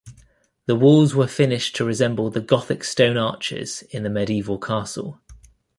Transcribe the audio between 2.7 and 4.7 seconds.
stone arches in the medieval